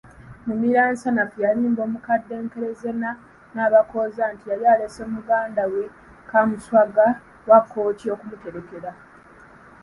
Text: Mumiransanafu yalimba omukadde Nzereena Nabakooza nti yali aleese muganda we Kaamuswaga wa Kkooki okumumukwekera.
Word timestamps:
Mumiransanafu 0.45 1.37
yalimba 1.45 1.81
omukadde 1.87 2.33
Nzereena 2.45 3.09
Nabakooza 3.55 4.23
nti 4.33 4.45
yali 4.51 4.65
aleese 4.73 5.03
muganda 5.13 5.63
we 5.71 5.83
Kaamuswaga 6.29 7.05
wa 7.49 7.59
Kkooki 7.63 8.05
okumumukwekera. 8.13 8.91